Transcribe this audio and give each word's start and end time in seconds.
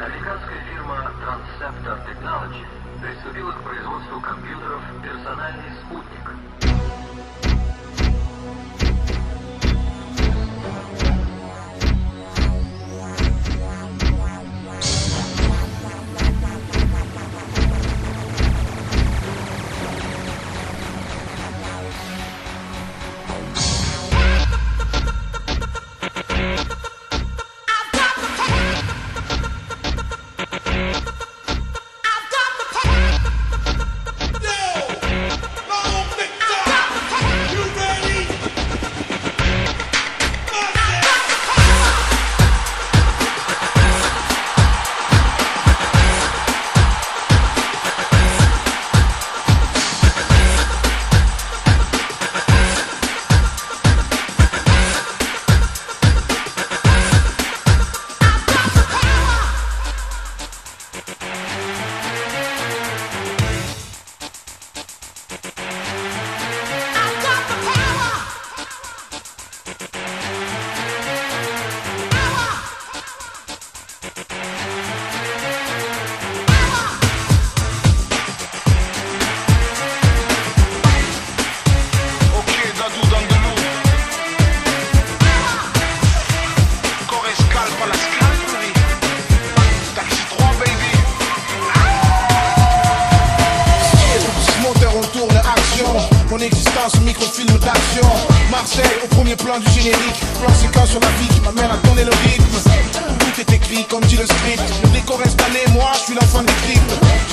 Американская 0.00 0.60
фирма 0.64 1.12
Transceptor 1.20 1.98
Technology 2.06 2.64
приступила 3.00 3.50
к 3.50 3.64
производству 3.64 4.20
компьютеров 4.20 4.80
«Персональный 5.02 5.72
спутник». 5.82 7.07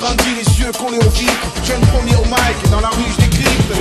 Grandis 0.00 0.34
les 0.34 0.60
yeux 0.60 0.72
collés 0.72 0.98
au 0.98 1.10
vitre. 1.10 1.46
Jeune 1.64 1.80
premier 1.92 2.16
au 2.16 2.24
mic, 2.24 2.70
dans 2.70 2.80
la 2.80 2.88
rue, 2.88 3.10
je 3.12 3.20
décrypte. 3.24 3.72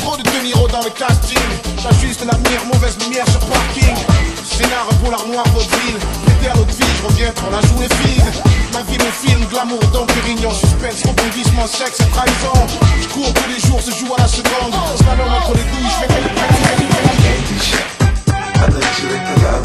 Trop 0.00 0.16
de 0.16 0.22
De 0.22 0.44
Niro 0.44 0.68
dans 0.68 0.82
le 0.82 0.90
casting. 0.90 1.38
J'ajuste 1.82 2.24
l'avenir, 2.24 2.60
mauvaise 2.72 2.96
lumière 3.02 3.26
sur 3.28 3.40
parking. 3.40 3.96
Scénar 4.44 4.86
pour 5.00 5.10
l'armoire 5.10 5.46
vaudeville. 5.48 5.98
L'été 6.26 6.50
à 6.50 6.54
l'autre 6.54 6.74
vie, 6.76 6.92
je 6.98 7.06
reviens 7.06 7.32
pour 7.32 7.50
la 7.50 7.60
journée 7.66 7.88
fine. 8.02 8.24
Ma 8.72 8.82
vie, 8.82 8.98
mon 8.98 9.12
film, 9.12 9.44
glamour, 9.50 9.80
Dom 9.92 10.06
Pérignon, 10.06 10.52
suspense, 10.52 11.02
rebondissement, 11.06 11.66
sexe 11.66 12.00
et 12.00 12.10
trahison. 12.10 12.58
Je 13.00 13.08
cours 13.08 13.32
tous 13.32 13.48
les 13.48 13.60
jours, 13.66 13.80
se 13.80 13.90
joue 13.90 14.12
à 14.16 14.22
la 14.22 14.28
seconde. 14.28 14.74
Slalom 14.96 15.32
entre 15.32 15.54
les 15.54 15.64
douilles, 15.64 15.90
je 15.90 16.06
fais 16.06 16.12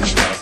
I 0.00 0.37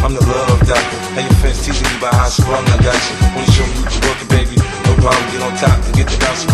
I'm 0.00 0.14
the 0.14 0.24
love 0.24 0.60
doctor. 0.66 0.98
And 1.20 1.28
your 1.28 1.36
fence 1.44 1.60
teasing 1.64 1.84
you 1.84 1.98
about 2.00 2.14
how 2.14 2.24
I 2.24 2.28
sprung. 2.32 2.64
I 2.64 2.76
got 2.80 2.96
you. 2.96 3.14
Wanna 3.36 3.52
show 3.52 3.66
me 3.68 3.76
you 3.78 3.84
can 3.84 4.00
work 4.08 4.18
it, 4.24 4.28
baby? 4.32 4.56
No 4.88 4.96
problem. 4.96 5.24
Get 5.28 5.42
on 5.44 5.52
top 5.60 5.76
and 5.84 5.94
get 5.94 6.08
the 6.08 6.16
bounce 6.16 6.44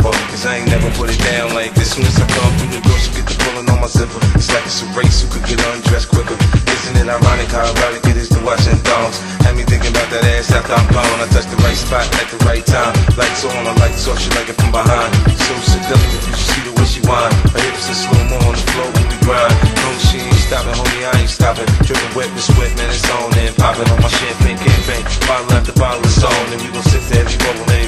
Cause 0.00 0.48
I 0.48 0.56
ain't 0.56 0.72
never 0.72 0.88
put 0.96 1.12
it 1.12 1.20
down 1.20 1.52
like 1.52 1.76
this. 1.76 1.92
Soon 1.92 2.08
as 2.08 2.16
I 2.16 2.24
come 2.24 2.48
through 2.56 2.72
the 2.72 2.80
door, 2.80 2.96
she 2.96 3.12
get 3.12 3.28
the 3.28 3.36
pulling 3.44 3.68
on 3.68 3.84
my 3.84 3.90
zipper. 3.92 4.16
It's 4.32 4.48
like 4.48 4.64
it's 4.64 4.80
a 4.80 4.88
race 4.96 5.20
who 5.20 5.28
could 5.28 5.44
get 5.44 5.60
undressed 5.60 6.08
quicker. 6.08 6.32
Isn't 6.64 6.96
it 6.96 7.04
ironic 7.04 7.52
how 7.52 7.68
erotic 7.68 8.08
it 8.08 8.16
is 8.16 8.32
to 8.32 8.40
watch 8.40 8.64
in 8.64 8.80
thongs? 8.80 9.20
Had 9.44 9.60
me 9.60 9.68
thinking 9.68 9.92
about 9.92 10.08
that 10.08 10.24
ass 10.24 10.48
after 10.56 10.72
I'm 10.72 10.88
gone. 10.96 11.20
I 11.20 11.28
touch 11.28 11.44
the 11.52 11.60
right 11.60 11.76
spot 11.76 12.08
at 12.16 12.28
the 12.32 12.40
right 12.48 12.64
time. 12.64 12.96
Lights 13.20 13.44
on, 13.44 13.52
I 13.52 13.76
lights 13.76 14.08
off, 14.08 14.16
she 14.16 14.32
like 14.32 14.48
it 14.48 14.56
from 14.56 14.72
behind. 14.72 15.12
So 15.36 15.52
seductive, 15.68 16.24
you 16.24 16.32
should 16.32 16.48
see 16.48 16.62
the 16.64 16.72
way 16.80 16.88
she 16.88 17.04
whine. 17.04 17.28
Her 17.52 17.60
hips 17.60 17.92
in 17.92 17.96
slow 18.00 18.24
mo 18.32 18.40
on 18.48 18.56
the 18.56 18.64
floor 18.72 18.88
when 18.96 19.04
we 19.04 19.20
grind. 19.20 19.52
No, 19.84 19.88
she 20.08 20.24
ain't 20.24 20.40
stopping, 20.40 20.80
homie, 20.80 21.04
I 21.04 21.20
ain't 21.20 21.28
stopping. 21.28 21.68
Dripping 21.84 22.12
wet 22.16 22.32
with 22.32 22.48
sweat, 22.48 22.72
man, 22.80 22.88
it's 22.88 23.04
on 23.12 23.36
and 23.36 23.52
popping 23.60 23.88
on 23.92 24.00
my 24.00 24.08
champagne 24.08 24.56
campaign. 24.56 25.04
Bottle 25.28 25.52
after 25.52 25.76
bottle, 25.76 26.00
it's 26.08 26.24
on, 26.24 26.44
and 26.56 26.60
we 26.64 26.72
gon' 26.72 26.86
sit 26.88 27.04
there 27.12 27.20
every 27.20 27.36
bubble 27.44 27.68
name. 27.68 27.79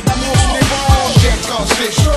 J'aime 1.91 2.12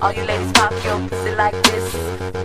All 0.00 0.12
you 0.12 0.22
ladies 0.22 0.52
pop 0.52 0.72
your 0.84 1.08
pussy 1.08 1.34
like 1.34 1.60
this. 1.64 2.37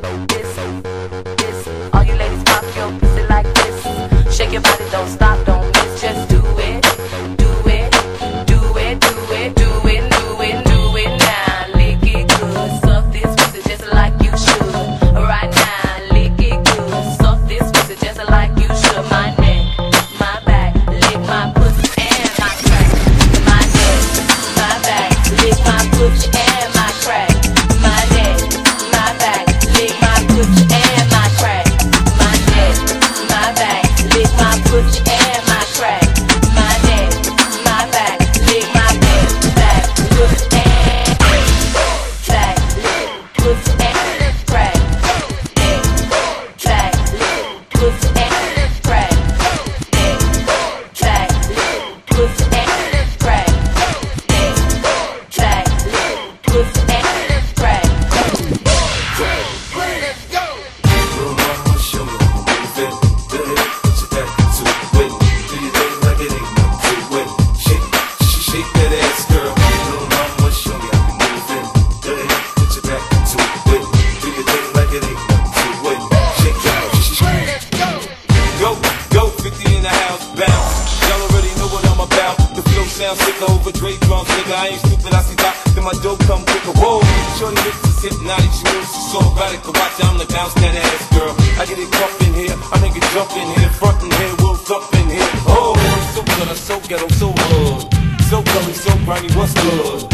Naughty 88.24 88.48
jewels, 88.56 88.88
she's 88.88 89.12
so 89.12 89.20
erotic 89.20 89.68
watch 89.68 90.00
I'm 90.00 90.18
the 90.18 90.24
bounce 90.32 90.56
that 90.56 90.76
ass, 90.80 91.12
girl. 91.12 91.36
I 91.60 91.68
get 91.68 91.76
it 91.76 91.92
rough 91.92 92.16
in 92.24 92.34
here, 92.34 92.56
I 92.72 92.80
make 92.80 92.96
it 92.96 93.04
jump 93.12 93.36
in 93.36 93.52
here, 93.60 93.70
front 93.76 94.00
in 94.00 94.12
here, 94.16 94.32
wheels 94.40 94.64
up 94.72 94.88
in 94.96 95.12
here. 95.12 95.28
Oh, 95.44 95.76
so 96.16 96.24
good, 96.24 96.48
I'm 96.48 96.56
so 96.56 96.80
ghetto, 96.88 97.08
so 97.20 97.36
hood. 97.36 97.84
So 98.32 98.40
gully, 98.40 98.72
so 98.72 98.96
grimy, 99.04 99.28
what's 99.36 99.52
good? 99.60 100.08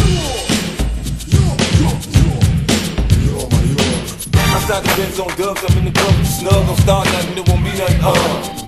Outside 4.57 4.81
the 4.81 4.93
Benz 4.97 5.19
on 5.21 5.29
dubs, 5.37 5.61
I'm 5.69 5.77
in 5.77 5.85
the 5.85 5.93
club, 5.93 6.25
snug, 6.25 6.65
don't 6.65 6.79
start 6.81 7.05
nothing, 7.13 7.37
it 7.37 7.45
won't 7.47 7.61
be 7.61 7.77
nothing, 7.77 8.01
uh. 8.01 8.17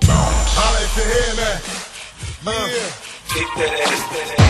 I 0.05 0.69
like 0.77 0.93
to 0.93 1.01
hear 1.01 1.33
that. 1.41 1.59
Yeah. 2.45 2.93
Kick 3.33 3.49
that 3.57 3.73
ass, 3.89 4.01
that 4.13 4.35
ass. 4.37 4.40